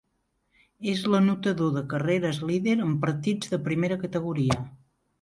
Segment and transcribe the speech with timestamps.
[0.93, 4.63] És l'anotador de carreres líder en partits de primera categoria.